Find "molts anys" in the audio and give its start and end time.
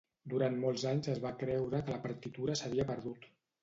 0.63-1.11